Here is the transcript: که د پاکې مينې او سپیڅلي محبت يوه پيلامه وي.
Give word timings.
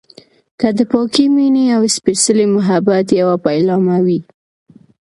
که 0.59 0.67
د 0.77 0.79
پاکې 0.91 1.25
مينې 1.35 1.65
او 1.75 1.81
سپیڅلي 1.95 2.45
محبت 2.55 3.05
يوه 3.19 3.35
پيلامه 3.45 3.97
وي. 4.05 4.19